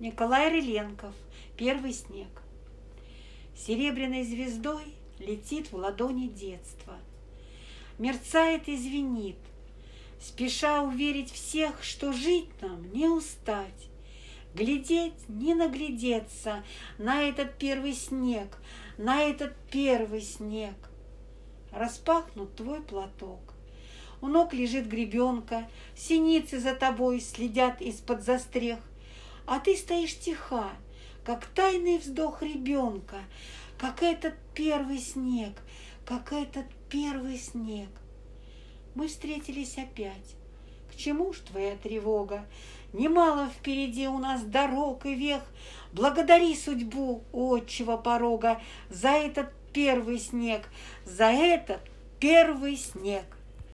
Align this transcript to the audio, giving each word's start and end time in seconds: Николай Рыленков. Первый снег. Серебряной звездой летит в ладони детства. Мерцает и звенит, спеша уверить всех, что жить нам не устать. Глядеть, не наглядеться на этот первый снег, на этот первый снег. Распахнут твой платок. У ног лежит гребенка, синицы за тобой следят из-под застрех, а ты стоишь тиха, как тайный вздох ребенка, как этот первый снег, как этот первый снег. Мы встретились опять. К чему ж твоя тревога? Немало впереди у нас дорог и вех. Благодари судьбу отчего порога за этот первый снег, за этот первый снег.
Николай 0.00 0.48
Рыленков. 0.48 1.14
Первый 1.58 1.92
снег. 1.92 2.42
Серебряной 3.54 4.24
звездой 4.24 4.94
летит 5.18 5.70
в 5.70 5.76
ладони 5.76 6.26
детства. 6.26 6.96
Мерцает 7.98 8.66
и 8.66 8.78
звенит, 8.78 9.36
спеша 10.18 10.82
уверить 10.82 11.30
всех, 11.30 11.84
что 11.84 12.14
жить 12.14 12.48
нам 12.62 12.90
не 12.94 13.08
устать. 13.08 13.90
Глядеть, 14.54 15.28
не 15.28 15.54
наглядеться 15.54 16.64
на 16.96 17.22
этот 17.22 17.58
первый 17.58 17.92
снег, 17.92 18.56
на 18.96 19.20
этот 19.20 19.54
первый 19.70 20.22
снег. 20.22 20.76
Распахнут 21.72 22.56
твой 22.56 22.80
платок. 22.80 23.52
У 24.22 24.28
ног 24.28 24.54
лежит 24.54 24.86
гребенка, 24.86 25.68
синицы 25.94 26.58
за 26.58 26.74
тобой 26.74 27.20
следят 27.20 27.82
из-под 27.82 28.24
застрех, 28.24 28.78
а 29.50 29.58
ты 29.58 29.76
стоишь 29.76 30.16
тиха, 30.16 30.70
как 31.24 31.44
тайный 31.46 31.98
вздох 31.98 32.40
ребенка, 32.40 33.16
как 33.78 34.00
этот 34.00 34.34
первый 34.54 34.98
снег, 34.98 35.54
как 36.06 36.32
этот 36.32 36.66
первый 36.88 37.36
снег. 37.36 37.88
Мы 38.94 39.08
встретились 39.08 39.76
опять. 39.76 40.36
К 40.88 40.94
чему 40.94 41.32
ж 41.32 41.38
твоя 41.38 41.74
тревога? 41.74 42.46
Немало 42.92 43.48
впереди 43.48 44.06
у 44.06 44.18
нас 44.18 44.40
дорог 44.42 45.04
и 45.04 45.16
вех. 45.16 45.42
Благодари 45.92 46.54
судьбу 46.54 47.24
отчего 47.32 47.98
порога 47.98 48.62
за 48.88 49.08
этот 49.08 49.52
первый 49.72 50.20
снег, 50.20 50.68
за 51.04 51.24
этот 51.24 51.80
первый 52.20 52.76
снег. 52.76 53.24